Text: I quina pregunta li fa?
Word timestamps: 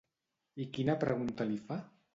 I 0.65 0.67
quina 0.79 0.97
pregunta 1.05 1.51
li 1.53 1.63
fa? 1.69 1.83